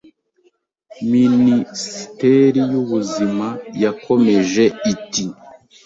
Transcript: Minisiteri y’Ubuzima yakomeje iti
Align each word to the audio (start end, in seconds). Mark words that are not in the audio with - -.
Minisiteri 1.11 2.59
y’Ubuzima 2.71 3.47
yakomeje 3.83 4.63
iti 4.93 5.23